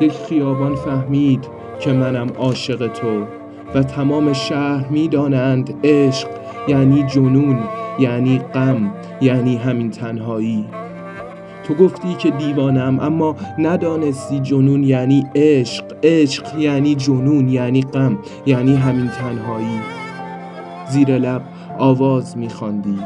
یک 0.01 0.13
خیابان 0.13 0.75
فهمید 0.75 1.49
که 1.81 1.93
منم 1.93 2.29
عاشق 2.39 2.87
تو 2.87 3.25
و 3.75 3.83
تمام 3.83 4.33
شهر 4.33 4.89
می‌دانند 4.89 5.75
عشق 5.85 6.29
یعنی 6.69 7.03
جنون 7.03 7.59
یعنی 7.99 8.39
غم 8.39 8.91
یعنی 9.21 9.57
همین 9.57 9.91
تنهایی. 9.91 10.65
تو 11.65 11.75
گفتی 11.75 12.15
که 12.15 12.31
دیوانم 12.31 13.01
اما 13.01 13.37
ندانستی 13.59 14.41
جنون 14.41 14.85
یعنی 14.85 15.27
عشق 15.35 15.85
عشق 16.03 16.59
یعنی 16.59 16.95
جنون 16.95 17.49
یعنی 17.49 17.83
غم 17.83 18.19
یعنی 18.47 18.77
همین 18.77 19.09
تنهایی. 19.09 19.81
زیر 20.91 21.19
لب 21.19 21.43
آواز 21.79 22.39
میخواندی. 22.39 22.99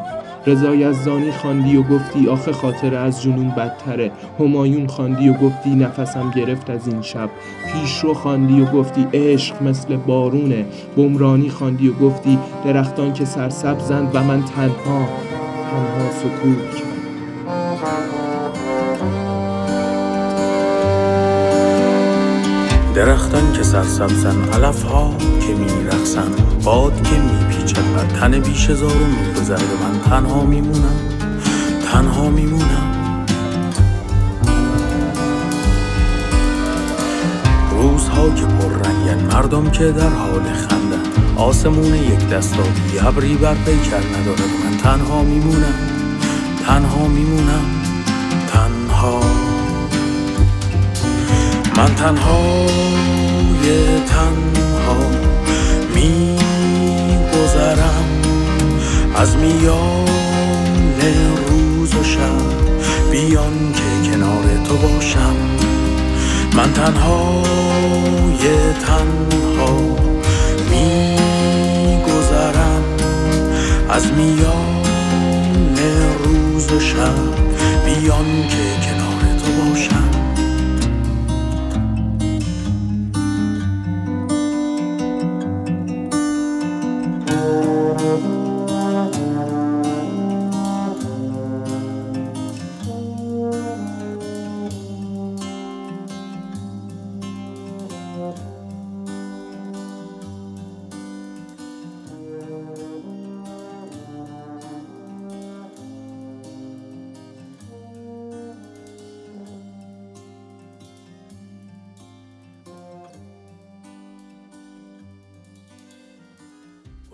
رضا 0.47 0.75
یزدانی 0.75 1.33
خواندی 1.33 1.77
و 1.77 1.83
گفتی 1.83 2.29
آخه 2.29 2.53
خاطر 2.53 2.95
از 2.95 3.23
جنون 3.23 3.51
بدتره. 3.51 4.11
همایون 4.39 4.87
خواندی 4.87 5.29
و 5.29 5.33
گفتی 5.33 5.71
نفسم 5.71 6.31
گرفت 6.31 6.71
از 6.71 6.89
این 6.89 7.03
شب. 7.03 7.31
پیش 7.73 7.99
رو 7.99 8.15
خواندی 8.15 8.61
و 8.61 8.65
گفتی 8.65 9.07
عشق 9.13 9.63
مثل 9.63 9.97
بارونه. 9.97 10.65
بمرانی 10.97 11.49
خواندی 11.49 11.89
و 11.89 11.93
گفتی 11.93 12.39
درختان 12.65 13.13
که 13.13 13.25
سرسبزند 13.25 14.11
و 14.15 14.23
من 14.23 14.45
تنها 14.45 15.09
تنها 15.71 16.11
سکوت 16.11 16.91
که 22.95 23.30
سرسبزن 23.71 24.37
علف 24.53 24.83
ها 24.83 25.15
که 25.19 25.55
میرخسن 25.55 26.33
باد 26.65 27.03
که 27.03 27.19
میپیچد 27.19 27.95
بر 27.95 28.05
تن 28.05 28.41
بیش 28.41 28.71
هزار 28.71 28.97
و 28.97 29.07
میگذرد 29.07 29.63
من 29.63 30.11
تنها 30.11 30.45
میمونم 30.45 30.97
تنها 31.93 32.31
میمونم. 32.31 33.27
روزها 37.71 38.31
که 38.31 38.45
رنگن 38.85 39.35
مردم 39.35 39.71
که 39.71 39.93
در 39.93 40.09
حال 40.09 40.43
خندن. 40.43 41.37
آسمون 41.37 41.95
یک 41.95 42.29
دستابی 42.29 42.99
ابری 43.07 43.35
بر 43.35 43.55
پیکر 43.55 43.97
نداره. 43.97 44.45
من 44.65 44.77
تنها 44.77 45.23
میمونم 45.23 45.75
تنها 46.67 47.09
میمونم 47.09 47.65
تنها. 48.53 49.21
من 51.77 51.95
تنها. 51.95 53.10
تنها 54.07 54.97
میگذرم 55.95 57.41
از 59.15 59.37
میان 59.37 60.11
روز 61.49 61.95
و 61.95 62.05
شب. 62.05 62.61
بیان 63.11 63.73
که 63.73 64.11
کنار 64.11 64.45
تو 64.65 64.77
باشم. 64.77 65.37
من 66.57 66.73
تنها 66.73 67.43
یه 68.43 68.73
تنها 68.87 69.97
میگذرم 70.71 72.25
از 73.91 74.13
میان 74.13 74.85
روز 76.25 76.73
و 76.73 76.81
شب. 76.81 77.19
بیان 77.85 78.49
که 78.49 78.65
کنار 78.87 79.23
تو 79.45 79.53
باشم. 79.53 80.20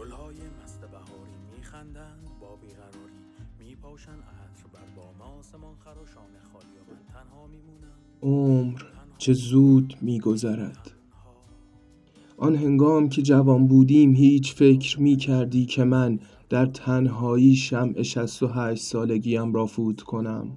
گلهای 0.06 0.36
مست 0.64 0.80
بهاری 0.80 1.36
میخندند 1.56 2.28
با 2.40 2.56
بیقراری 2.56 3.20
میپاشن 3.58 4.12
عطر 4.12 4.66
بر 4.72 4.80
بام 4.96 5.38
آسمان 5.38 5.74
خراشان 5.84 6.30
خالی 6.52 6.64
و 6.64 6.92
من 6.92 7.12
تنها 7.12 7.46
میمونم. 7.46 7.98
عمر 8.22 8.82
چه 9.18 9.32
زود 9.32 9.94
میگذرد. 10.02 10.90
آن 12.36 12.56
هنگام 12.56 13.08
که 13.08 13.22
جوان 13.22 13.66
بودیم 13.66 14.14
هیچ 14.14 14.54
فکر 14.54 15.00
می 15.00 15.16
کردی 15.16 15.66
که 15.66 15.84
من 15.84 16.18
در 16.48 16.66
تنهایی 16.66 17.56
شمع 17.56 18.02
شست 18.02 18.42
و 18.42 18.46
هشت 18.46 18.82
سالگیم 18.82 19.54
را 19.54 19.66
فوت 19.66 20.02
کنم. 20.02 20.56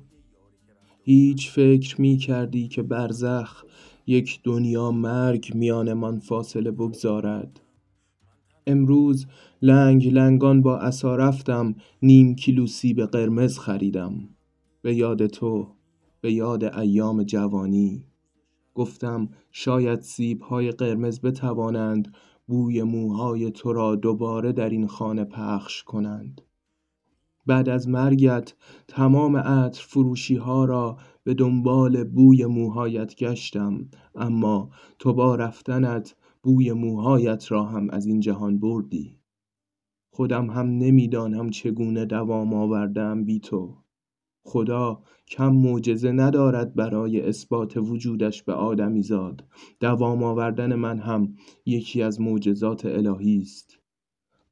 هیچ 1.04 1.52
فکر 1.52 2.02
می 2.02 2.18
کردی 2.18 2.68
که 2.68 2.82
برزخ 2.82 3.64
یک 4.08 4.40
دنیا 4.44 4.92
مرگ 4.92 5.52
میانمان 5.56 6.20
فاصله 6.20 6.72
بگذارد. 6.72 7.60
امروز 8.70 9.28
لنگ 9.62 10.08
لنگان 10.08 10.62
با 10.62 10.78
عصا 10.78 11.16
رفتم 11.16 11.76
نیم 12.02 12.36
کیلو 12.36 12.68
سیب 12.68 13.02
قرمز 13.02 13.60
خریدم. 13.60 14.30
به 14.82 14.96
یاد 14.96 15.28
تو 15.28 15.68
به 16.22 16.34
یاد 16.34 16.64
ایام 16.64 17.24
جوانی. 17.24 18.04
گفتم 18.74 19.30
شاید 19.52 20.02
سیبهای 20.02 20.72
قرمز 20.72 21.22
بتوانند 21.22 22.14
بوی 22.48 22.84
موهای 22.84 23.52
تو 23.52 23.74
را 23.74 23.96
دوباره 23.96 24.52
در 24.52 24.70
این 24.70 24.88
خانه 24.88 25.24
پخش 25.24 25.84
کنند. 25.84 26.42
بعد 27.46 27.70
از 27.70 27.90
مرگت 27.90 28.54
تمام 28.88 29.38
عطر 29.38 29.84
فروشی 29.88 30.36
ها 30.36 30.66
را 30.66 30.98
به 31.24 31.34
دنبال 31.34 32.04
بوی 32.04 32.46
موهایت 32.46 33.16
گشتم 33.16 33.90
اما 34.16 34.70
تو 35.00 35.14
با 35.14 35.36
رفتنت 35.36 36.16
بوی 36.44 36.74
موهایت 36.74 37.52
را 37.52 37.64
هم 37.64 37.90
از 37.90 38.06
این 38.06 38.20
جهان 38.20 38.60
بردی. 38.60 39.20
خودم 40.14 40.50
هم 40.50 40.68
نمی‌دانم 40.68 41.50
چگونه 41.50 42.06
دوام 42.06 42.54
آوردم 42.54 43.26
بی 43.26 43.40
تو. 43.40 43.78
خدا 44.46 45.04
کم 45.28 45.54
معجزه 45.54 46.12
ندارد 46.12 46.76
برای 46.76 47.22
اثبات 47.22 47.78
وجودش 47.78 48.44
به 48.44 48.54
آدمیزاد 48.54 49.46
دوام 49.80 50.24
آوردن 50.24 50.76
من 50.76 51.00
هم 51.00 51.36
یکی 51.66 52.02
از 52.02 52.22
معجزات 52.22 52.86
الهی 52.86 53.42
است. 53.42 53.80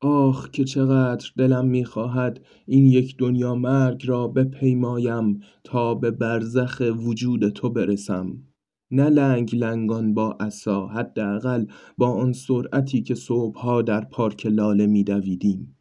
آخ 0.02 0.50
که 0.52 0.64
چقدر 0.64 1.32
دلم 1.38 1.68
می‌خواهد 1.68 2.46
این 2.66 2.86
یک 2.86 3.18
دنیا 3.18 3.56
مرگ 3.56 4.04
را 4.08 4.28
بپیمایم 4.28 5.40
تا 5.64 5.96
به 5.96 6.12
برزخ 6.12 6.82
وجود 6.98 7.50
تو 7.50 7.70
برسم. 7.70 8.44
نه 8.92 9.10
لنگ 9.10 9.56
لنگان 9.56 10.14
با 10.14 10.38
عصا 10.40 10.88
حداقل 10.88 11.66
با 11.98 12.12
آن 12.12 12.34
سرعتی 12.34 13.02
که 13.02 13.16
صبحها 13.16 13.82
در 13.82 14.06
پارک 14.06 14.46
لاله 14.46 14.88
میدویدیم. 14.88 15.78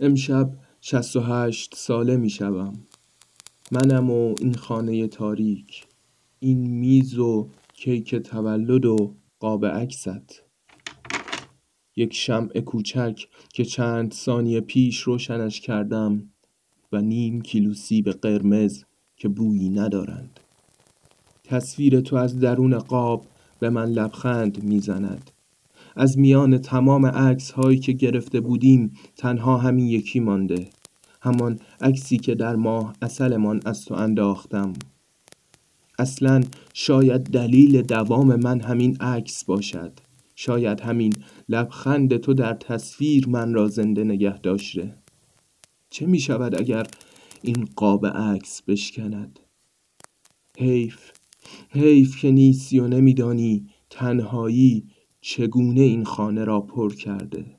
امشب 0.00 0.50
شصت 0.80 1.16
و 1.16 1.20
هشت 1.20 1.74
ساله 1.74 2.16
می‌شوم. 2.16 2.86
منم 3.72 4.10
و 4.10 4.34
این 4.40 4.54
خانه 4.54 5.08
تاریک 5.08 5.86
این 6.38 6.58
میز 6.58 7.18
و 7.18 7.50
کیک 7.72 8.14
تولد 8.14 8.84
و 8.84 9.14
قاب 9.38 9.66
عکست. 9.66 10.42
یک 11.96 12.14
شمع 12.14 12.60
کوچک 12.60 13.28
که 13.54 13.64
چند 13.64 14.12
ثانیه 14.12 14.60
پیش 14.60 15.00
روشنش 15.00 15.60
کردم 15.60 16.32
و 16.92 17.00
نیم 17.00 17.42
کیلو 17.42 17.74
سیب 17.74 18.10
قرمز 18.10 18.84
که 19.16 19.28
بویی 19.28 19.68
ندارند. 19.68 20.40
تصویر 21.44 22.00
تو 22.00 22.16
از 22.16 22.40
درون 22.40 22.78
قاب 22.78 23.26
به 23.60 23.70
من 23.70 23.90
لبخند 23.90 24.62
می‌زند. 24.62 25.30
از 25.96 26.18
میان 26.18 26.58
تمام 26.58 27.06
عکس 27.06 27.50
هایی 27.50 27.78
که 27.78 27.92
گرفته 27.92 28.40
بودیم 28.40 28.92
تنها 29.16 29.58
همین 29.58 29.86
یکی 29.86 30.20
مانده. 30.20 30.68
همان 31.20 31.58
عکسی 31.80 32.16
که 32.16 32.34
در 32.34 32.56
ماه 32.56 32.94
اصلمان 33.02 33.60
از 33.64 33.84
تو 33.84 33.94
انداختم. 33.94 34.72
اصلا 35.98 36.42
شاید 36.74 37.22
دلیل 37.22 37.82
دوام 37.82 38.36
من 38.36 38.60
همین 38.60 38.96
عکس 38.96 39.44
باشد. 39.44 39.92
شاید 40.34 40.80
همین 40.80 41.12
لبخند 41.48 42.16
تو 42.16 42.34
در 42.34 42.54
تصویر 42.54 43.28
من 43.28 43.54
را 43.54 43.68
زنده 43.68 44.04
نگه 44.04 44.38
داشته. 44.38 44.94
چه 45.90 46.06
می 46.06 46.18
شود 46.18 46.60
اگر 46.60 46.86
این 47.46 47.68
قاب 47.76 48.06
عکس 48.06 48.62
بشکند. 48.62 49.40
حیف 50.58 51.10
حیف 51.70 52.20
که 52.20 52.30
نیستی 52.30 52.78
و 52.78 52.88
نمیدانی 52.88 53.66
تنهایی 53.90 54.86
چگونه 55.20 55.80
این 55.80 56.04
خانه 56.04 56.44
را 56.44 56.60
پر 56.60 56.94
کرده. 56.94 57.58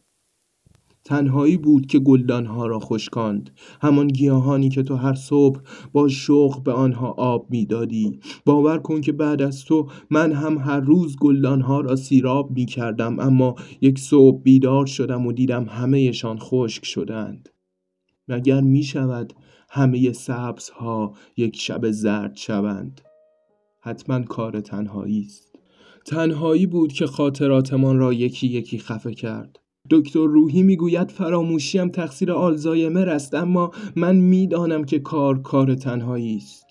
تنهایی 1.04 1.58
بود 1.58 1.86
که 1.86 2.00
گلدانها 2.00 2.68
را 2.68 2.80
خشکاند 2.80 3.50
همان 3.82 4.08
گیاهانی 4.08 4.70
که 4.70 4.84
تو 4.84 4.96
هر 4.96 5.14
صبح 5.14 5.60
با 5.94 6.08
شوق 6.08 6.64
به 6.64 6.72
آنها 6.72 7.12
آب 7.12 7.48
می‌دادی. 7.50 8.20
باور 8.46 8.78
کن 8.78 9.02
که 9.02 9.12
بعد 9.12 9.42
از 9.42 9.66
تو 9.66 9.88
من 10.10 10.32
هم 10.32 10.58
هر 10.58 10.80
روز 10.80 11.16
گلدانها 11.16 11.82
را 11.82 11.96
سیراب 11.96 12.52
می 12.52 12.66
کردم 12.66 13.20
اما 13.20 13.56
یک 13.82 14.00
صبح 14.00 14.42
بیدار 14.42 14.86
شدم 14.86 15.28
و 15.28 15.32
دیدم 15.32 15.64
همهشان 15.64 16.38
خشک 16.40 16.86
شدند. 16.86 17.50
مگر 18.28 18.62
می 18.62 18.84
شود 18.84 19.34
همه 19.70 20.14
سبزها 20.14 21.14
یک 21.38 21.56
شب 21.56 21.92
زرد 21.92 22.36
شوند. 22.36 23.02
حتما 23.82 24.20
کار 24.20 24.62
تنهایی 24.62 25.22
است 25.26 25.56
تنهایی 26.06 26.66
بود 26.66 26.94
که 26.94 27.08
خاطراتمان 27.08 27.98
را 28.00 28.14
یکی 28.14 28.48
یکی 28.48 28.80
خفه 28.80 29.14
کرد. 29.14 29.60
دکتر 29.90 30.28
روحی 30.28 30.64
می‌گوید 30.64 31.12
فراموشیم 31.12 31.90
تقصیر 31.90 32.32
آلزایمر 32.32 33.10
است 33.10 33.34
اما 33.36 33.72
من 33.96 34.16
می‌دانم 34.16 34.84
که 34.84 35.00
کار 35.00 35.42
کار 35.42 35.76
تنهایی 35.76 36.38
است 36.38 36.68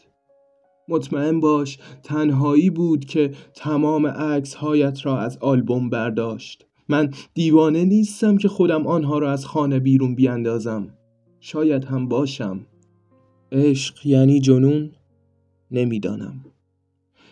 مطمئن 0.88 1.40
باش 1.40 1.78
تنهایی 2.02 2.70
بود 2.70 3.04
که 3.04 3.30
تمام 3.54 4.06
عکس 4.06 4.54
هایت 4.54 5.06
را 5.06 5.18
از 5.18 5.38
آلبوم 5.38 5.90
برداشت. 5.90 6.66
من 6.88 7.10
دیوانه 7.34 7.84
نیستم 7.84 8.36
که 8.36 8.48
خودم 8.48 8.86
آنها 8.86 9.18
را 9.18 9.32
از 9.32 9.46
خانه 9.46 9.78
بیرون 9.78 10.14
بیاندازم. 10.14 10.88
شاید 11.40 11.84
هم 11.84 12.08
باشم. 12.08 12.66
عشق 13.52 14.06
یعنی 14.06 14.40
جنون 14.40 14.90
نمی‌دانم. 15.70 16.44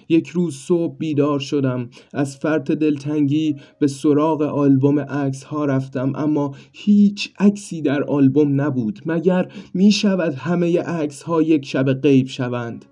یک 0.09 0.29
روز 0.29 0.57
صبح 0.57 0.96
بیدار 0.96 1.40
شدم 1.40 1.90
از 2.12 2.37
فرط 2.37 2.70
دلتنگی 2.70 3.57
به 3.79 3.87
سراغ 3.87 4.42
آلبوم 4.42 5.00
عکس 5.00 5.44
ها 5.44 5.64
رفتم 5.64 6.12
اما 6.16 6.55
هیچ 6.72 7.33
عکسی 7.38 7.83
در 7.83 8.05
آلبوم 8.05 8.61
نبود 8.61 9.00
مگر 9.07 9.53
می 9.74 9.92
شود 9.92 10.35
همه 10.35 10.79
عکس 10.79 11.22
ها 11.22 11.42
یک 11.42 11.66
شب 11.66 11.92
غیب 11.92 12.27
شوند؟ 12.27 12.85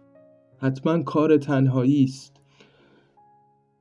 حتما 0.58 1.02
کار 1.02 1.36
تنهایی 1.36 2.04
است. 2.04 2.32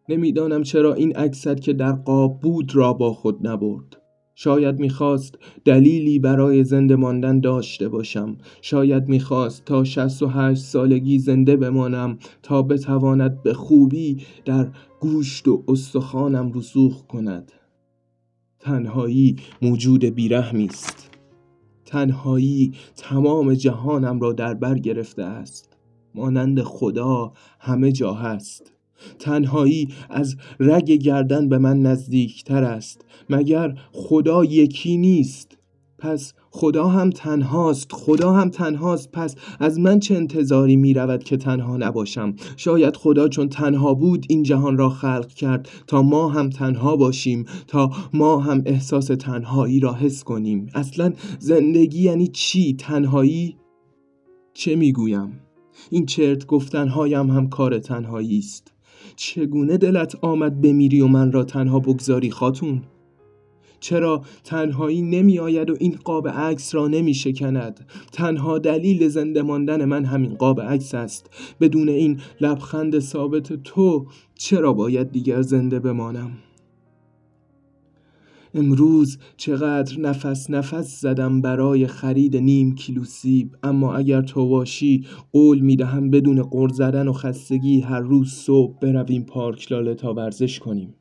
نمی‌دانم 0.09 0.63
چرا 0.63 0.93
این 0.93 1.15
عکست 1.15 1.61
که 1.61 1.73
در 1.73 1.91
قاب 1.91 2.39
بود 2.39 2.75
را 2.75 2.93
با 2.93 3.13
خود 3.13 3.47
نبرد. 3.47 4.00
شاید 4.43 4.79
می‌خواست 4.79 5.37
دلیلی 5.65 6.19
برای 6.19 6.63
زنده 6.63 6.95
ماندن 6.95 7.39
داشته 7.39 7.89
باشم. 7.89 8.37
شاید 8.61 9.09
می‌خواست 9.09 9.65
تا 9.65 9.83
68 9.83 10.63
سالگی 10.63 11.19
زنده 11.19 11.57
بمانم 11.57 12.17
تا 12.43 12.61
بتواند 12.61 13.43
به 13.43 13.53
خوبی 13.53 14.17
در 14.45 14.67
گوشت 14.99 15.47
و 15.47 15.63
استخوانم 15.67 16.51
رسوخ 16.53 17.07
کند. 17.07 17.51
تنهایی 18.59 19.35
موجود 19.61 20.05
بیرحمی 20.05 20.65
است. 20.65 21.09
تنهایی 21.85 22.71
تمام 22.95 23.53
جهانم 23.53 24.19
را 24.19 24.33
در 24.33 24.53
بر 24.53 24.79
گرفته 24.79 25.23
است. 25.23 25.77
مانند 26.15 26.61
خدا 26.61 27.33
همه 27.59 27.91
جا 27.91 28.13
هست. 28.13 28.73
تنهایی 29.19 29.87
از 30.09 30.35
رگ 30.59 30.91
گردن 30.91 31.49
به 31.49 31.57
من 31.57 31.79
نزدیکتر 31.79 32.63
است 32.63 33.05
مگر 33.29 33.75
خدا 33.91 34.45
یکی 34.45 34.97
نیست؟ 34.97 35.57
پس 36.01 36.33
خدا 36.51 36.87
هم 36.87 37.09
تنهاست 37.09 37.91
خدا 37.91 38.33
هم 38.33 38.49
تنهاست 38.49 39.11
پس 39.11 39.35
از 39.59 39.79
من 39.79 39.99
چه 39.99 40.15
انتظاری 40.15 40.75
می 40.75 40.93
رود 40.93 41.23
که 41.23 41.37
تنها 41.37 41.77
نباشم؟ 41.77 42.35
شاید 42.57 42.97
خدا 42.97 43.27
چون 43.27 43.49
تنها 43.49 43.93
بود 43.93 44.25
این 44.29 44.43
جهان 44.43 44.77
را 44.77 44.89
خلق 44.89 45.27
کرد 45.27 45.69
تا 45.87 46.01
ما 46.01 46.29
هم 46.29 46.49
تنها 46.49 46.95
باشیم 46.95 47.45
تا 47.67 47.91
ما 48.13 48.39
هم 48.39 48.61
احساس 48.65 49.05
تنهایی 49.05 49.79
را 49.79 49.93
حس 49.93 50.23
کنیم. 50.23 50.69
اصلا 50.73 51.13
زندگی 51.39 52.01
یعنی 52.01 52.27
چی؟ 52.27 52.73
تنهایی؟ 52.73 53.57
چه 54.53 54.75
می‌گویم؟ 54.75 55.39
این 55.89 56.05
چرت 56.05 56.45
گفتنهایم 56.45 57.31
هم 57.31 57.49
کار 57.49 57.79
تنهایی 57.79 58.39
است. 58.39 58.73
چگونه 59.15 59.77
دلت 59.77 60.15
آمد 60.21 60.61
بمیری 60.61 61.01
و 61.01 61.07
من 61.07 61.31
را 61.31 61.43
تنها 61.43 61.79
بگذاری 61.79 62.31
خاتون؟ 62.31 62.81
چرا 63.79 64.21
تنهایی 64.43 65.01
نمی 65.01 65.39
آید 65.39 65.69
و 65.69 65.75
این 65.79 65.97
قاب 66.03 66.27
عکس 66.27 66.75
را 66.75 66.87
نمی 66.87 67.13
شکند؟ 67.13 67.85
تنها 68.11 68.59
دلیل 68.59 69.07
زنده 69.07 69.41
ماندن 69.41 69.85
من 69.85 70.05
همین 70.05 70.35
قاب 70.35 70.61
عکس 70.61 70.95
است. 70.95 71.29
بدون 71.61 71.89
این 71.89 72.19
لبخند 72.41 72.99
ثابت 72.99 73.53
تو 73.53 74.05
چرا 74.35 74.73
باید 74.73 75.11
دیگر 75.11 75.41
زنده 75.41 75.79
بمانم؟ 75.79 76.31
امروز 78.53 79.17
چقدر 79.37 79.99
نفس 79.99 80.49
نفس 80.49 81.01
زدم 81.01 81.41
برای 81.41 81.87
خرید 81.87 82.37
نیم 82.37 82.75
کیلو 82.75 83.03
سیب 83.03 83.55
اما 83.63 83.95
اگر 83.95 84.21
تو 84.21 84.49
باشی 84.49 85.05
قول 85.31 85.59
می‌دهم 85.59 86.09
بدون 86.09 86.43
قر 86.43 86.69
زدن 86.69 87.07
و 87.07 87.13
خستگی 87.13 87.81
هر 87.81 87.99
روز 87.99 88.33
صبح 88.33 88.79
برویم 88.79 89.23
پارک 89.23 89.71
لاله 89.71 89.95
تا 89.95 90.13
ورزش 90.13 90.59
کنیم. 90.59 90.95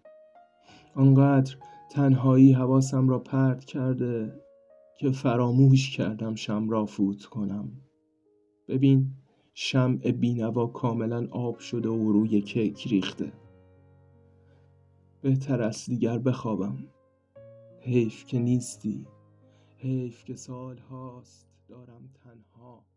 آنقدر 0.94 1.56
تنهایی 1.90 2.52
حواسم 2.52 3.08
را 3.08 3.18
پرت 3.18 3.64
کرده 3.64 4.32
که 4.98 5.10
فراموش 5.10 5.96
کردم 5.96 6.34
شم 6.34 6.70
را 6.70 6.86
فوت 6.86 7.24
کنم. 7.24 7.72
ببین 8.68 9.10
شمع 9.54 10.10
بینوا 10.10 10.66
کاملا 10.66 11.26
آب 11.30 11.58
شده 11.58 11.88
و 11.88 12.12
روی 12.12 12.40
کیک 12.40 12.86
ریخته. 12.88 13.32
بهتر 15.22 15.62
است 15.62 15.90
دیگر 15.90 16.18
بخوابم. 16.18 16.78
حیف 17.83 18.25
که 18.25 18.38
نیستی 18.38 19.07
حیف 19.79 20.25
که 20.25 20.37
سال 20.37 20.79
هاست 20.79 21.49
دارم 21.69 22.11
تنها. 22.25 22.89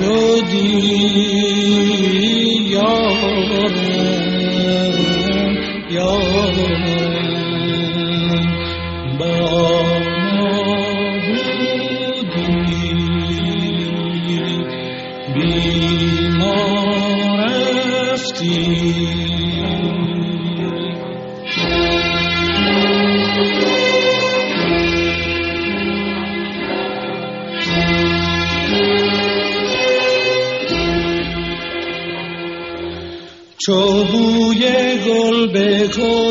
نشدی 0.00 0.66
یارم 2.70 3.74
یارم. 5.90 6.95
देखो 35.86 36.25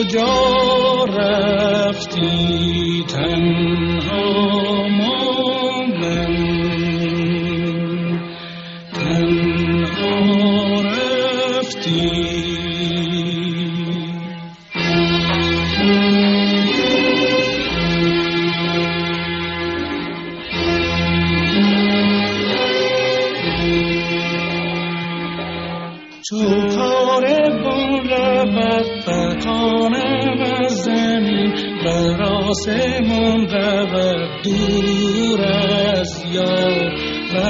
آسمان 32.56 33.48
رود 33.50 34.42
دور 34.44 35.42
از 35.42 36.26
یارم 36.32 37.46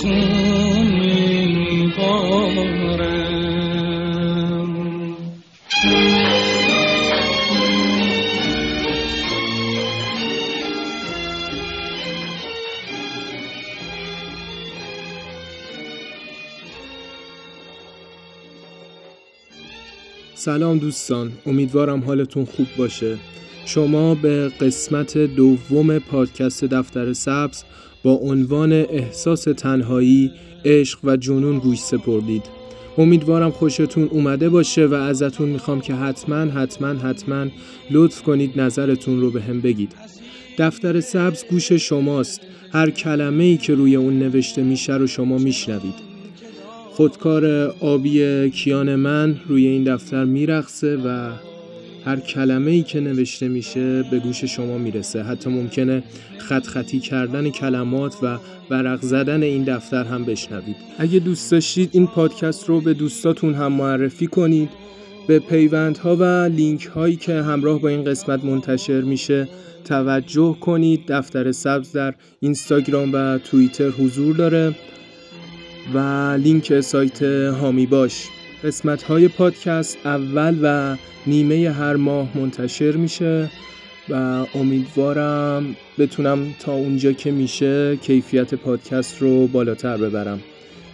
خون 0.00 0.41
سلام 20.44 20.78
دوستان 20.78 21.32
امیدوارم 21.46 22.00
حالتون 22.00 22.44
خوب 22.44 22.66
باشه 22.78 23.18
شما 23.66 24.14
به 24.14 24.48
قسمت 24.60 25.18
دوم 25.18 25.98
پادکست 25.98 26.64
دفتر 26.64 27.12
سبز 27.12 27.62
با 28.02 28.12
عنوان 28.12 28.72
احساس 28.72 29.42
تنهایی، 29.42 30.30
عشق 30.64 30.98
و 31.04 31.16
جنون 31.16 31.58
گوش 31.58 31.78
سپردید. 31.78 32.42
امیدوارم 32.98 33.50
خوشتون 33.50 34.08
اومده 34.08 34.48
باشه 34.48 34.86
و 34.86 34.94
ازتون 34.94 35.48
می‌خوام 35.48 35.80
که 35.80 35.94
حتما 35.94 36.36
حتما 36.36 36.88
حتما 36.88 37.46
لطف 37.90 38.22
کنید 38.22 38.60
نظرتون 38.60 39.20
رو 39.20 39.30
به 39.30 39.42
هم 39.42 39.60
بگید. 39.60 39.92
دفتر 40.58 41.00
سبز 41.00 41.44
گوش 41.50 41.72
شماست. 41.72 42.40
هر 42.72 42.90
کلمه 42.90 43.44
ای 43.44 43.56
که 43.56 43.74
روی 43.74 43.96
اون 43.96 44.18
نوشته 44.18 44.62
میشه 44.62 44.96
رو 44.96 45.06
شما 45.06 45.38
میشنوید. 45.38 46.11
خودکار 46.96 47.74
آبی 47.80 48.50
کیان 48.50 48.94
من 48.94 49.40
روی 49.48 49.66
این 49.66 49.84
دفتر 49.84 50.24
میرخصه 50.24 50.96
و 50.96 51.30
هر 52.04 52.16
کلمه 52.16 52.70
ای 52.70 52.82
که 52.82 53.00
نوشته 53.00 53.48
میشه 53.48 54.02
به 54.02 54.18
گوش 54.18 54.44
شما 54.44 54.78
می‌رسه. 54.78 55.22
حتی 55.22 55.50
ممکنه 55.50 56.02
خط 56.38 56.66
خطی 56.66 57.00
کردن 57.00 57.50
کلمات 57.50 58.14
و 58.22 58.38
ورق 58.70 59.00
زدن 59.02 59.42
این 59.42 59.64
دفتر 59.64 60.04
هم 60.04 60.24
بشنوید. 60.24 60.76
اگه 60.98 61.18
دوست 61.18 61.50
داشتید 61.50 61.90
این 61.92 62.06
پادکست 62.06 62.68
رو 62.68 62.80
به 62.80 62.94
دوستاتون 62.94 63.54
هم 63.54 63.72
معرفی 63.72 64.26
کنید. 64.26 64.68
به 65.26 65.38
پیوندها 65.38 66.16
و 66.16 66.24
لینک 66.24 66.84
هایی 66.84 67.16
که 67.16 67.42
همراه 67.42 67.80
با 67.80 67.88
این 67.88 68.04
قسمت 68.04 68.44
منتشر 68.44 69.00
میشه 69.00 69.48
توجه 69.84 70.56
کنید. 70.60 71.00
دفتر 71.08 71.52
سبز 71.52 71.92
در 71.92 72.14
اینستاگرام 72.40 73.10
و 73.12 73.38
توییتر 73.38 73.88
حضور 73.88 74.36
داره. 74.36 74.74
و 75.94 75.98
لینک 76.42 76.80
سایت 76.80 77.22
هامی 77.22 77.86
باش. 77.86 78.28
قسمت 78.64 79.02
های 79.02 79.28
پادکست 79.28 79.98
اول 80.04 80.58
و 80.62 80.96
نیمه 81.26 81.70
هر 81.70 81.96
ماه 81.96 82.28
منتشر 82.38 82.92
میشه 82.92 83.50
و 84.08 84.46
امیدوارم 84.54 85.76
بتونم 85.98 86.46
تا 86.60 86.72
اونجا 86.72 87.12
که 87.12 87.30
میشه 87.30 87.96
کیفیت 87.96 88.54
پادکست 88.54 89.22
رو 89.22 89.46
بالاتر 89.46 89.96
ببرم. 89.96 90.40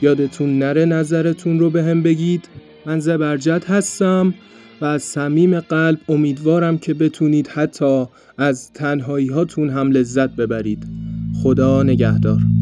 یادتون 0.03 0.59
نره 0.59 0.85
نظرتون 0.85 1.59
رو 1.59 1.71
به 1.71 1.85
هم 1.85 2.03
بگید. 2.03 2.49
من 2.87 3.01
زبرجد 3.01 3.65
هستم 3.65 4.35
و 4.81 4.85
از 4.85 5.03
صمیم 5.03 5.61
قلب 5.61 5.99
امیدوارم 6.09 6.79
که 6.79 6.95
بتونید 6.95 7.49
حتی 7.49 8.05
از 8.39 8.73
تنهایی 8.73 9.29
هاتون 9.29 9.71
هم 9.71 9.91
لذت 9.91 10.31
ببرید. 10.31 10.87
خدا 11.43 11.83
نگهدار. 11.83 12.58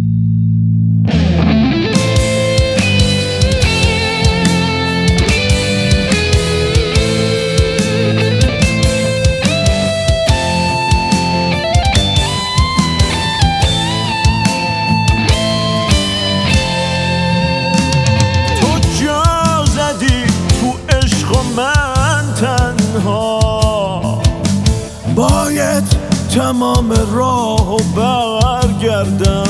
تمام 26.37 26.92
راه 27.14 27.75
و 27.75 27.77
برگردم. 27.77 29.46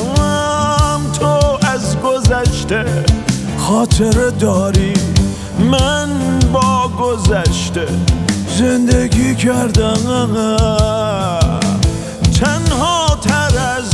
تو 1.21 1.59
از 1.73 1.97
گذشته 2.01 3.05
خاطر 3.59 4.31
داری 4.31 4.95
من 5.71 6.09
با 6.53 6.89
گذشته 6.89 7.87
زندگی 8.59 9.35
کردم. 9.35 10.57
تنها 12.41 13.19
تر 13.23 13.59
از 13.79 13.91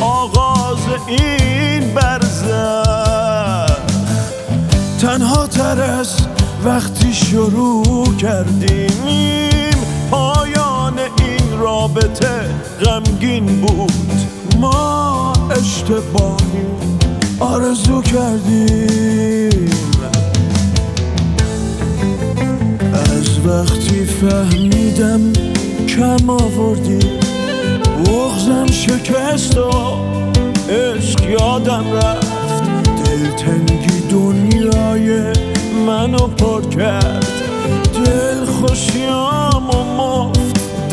آغاز 0.00 0.78
این 1.06 1.94
برزه. 1.94 2.82
تنها 5.00 5.46
تر 5.46 5.80
از 5.80 6.16
وقتی 6.64 7.14
شروع 7.14 8.16
کردیم. 8.16 9.55
رابطه 11.60 12.40
غمگین 12.84 13.60
بود. 13.60 13.92
ما 14.60 15.32
اشتباهی 15.50 16.66
آرزو 17.40 18.02
کردیم. 18.02 19.70
از 22.92 23.46
وقتی 23.46 24.04
فهمیدم 24.04 25.32
کم 25.88 26.30
آوردی 26.30 26.98
بغزم 28.06 28.66
شکست 28.66 29.58
و 29.58 29.70
عشق 30.70 31.30
یادم 31.30 31.84
رفت. 31.92 32.36
دلتنگی 33.04 34.00
دنیای 34.10 35.32
منو 35.86 36.26
پر 36.26 36.62
کرد. 36.62 37.26
دل 38.04 38.44
خوشیام 38.44 39.70
و 39.70 39.84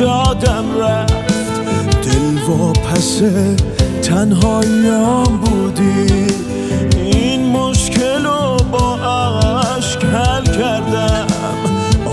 دادم 0.04 0.66
رفت. 0.80 1.13
دل 2.02 2.52
و 2.52 2.74
پس 2.74 3.22
تنهاییام 4.02 5.38
بودی. 5.38 6.28
این 6.96 7.46
مشکل 7.46 8.26
رو 8.26 8.58
با 8.72 8.96
عشق 8.96 10.04
حل 10.04 10.46
کردم. 10.46 11.28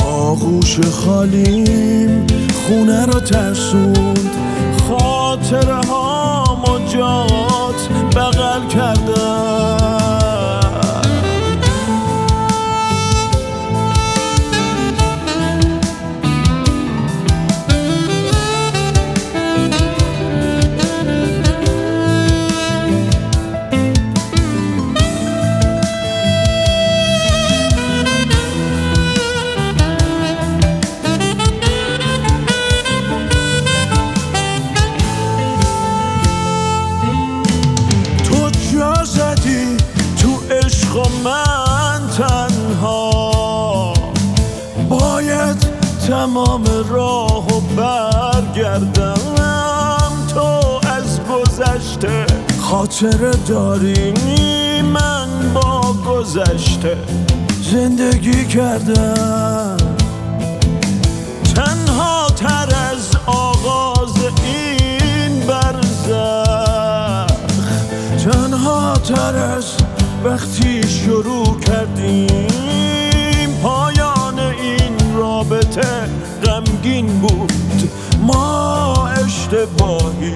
آغوش 0.07 0.81
خالیم 0.81 2.27
خونه 2.69 3.07
رو 3.07 3.21
ترسوند. 3.21 4.31
خاطره 4.89 5.75
ها 5.75 6.81
جات 6.95 7.30
داریم 53.51 54.85
من 54.85 55.29
با 55.55 55.81
گذشته 56.07 56.97
زندگی 57.63 58.45
کردم. 58.45 59.77
تنها 61.55 62.27
تر 62.37 62.69
از 62.93 63.17
آغاز 63.27 64.15
این 64.45 65.47
برزخ. 65.47 67.27
تنها 68.25 68.95
تر 68.95 69.37
از 69.37 69.65
وقتی 70.25 70.83
شروع 70.89 71.61
کردیم. 71.61 72.49
پایان 73.63 74.39
این 74.39 75.17
رابطه 75.17 76.09
غمگین 76.45 77.07
بود. 77.07 77.53
ما 78.27 79.09
اشتباهی 79.09 80.35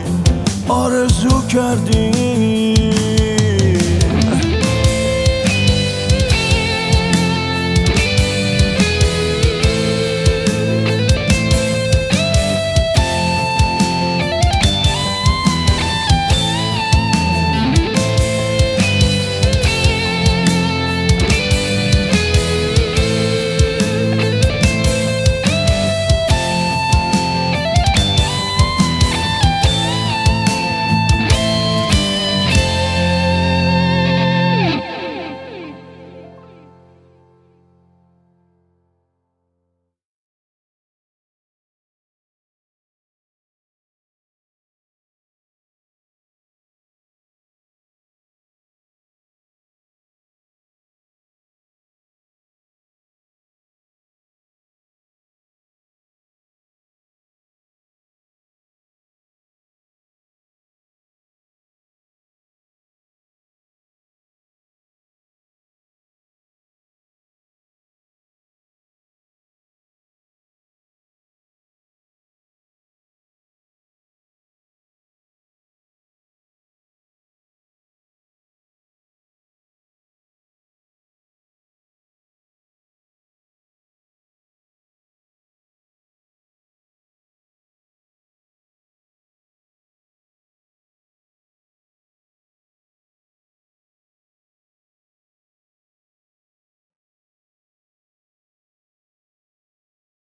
آرزو 0.69 1.47
کردیم. 1.47 2.74